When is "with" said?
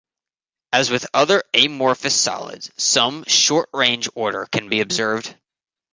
0.89-1.05